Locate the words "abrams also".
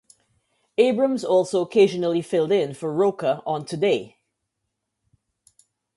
0.79-1.61